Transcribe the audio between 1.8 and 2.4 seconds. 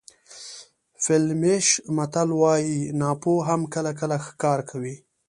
متل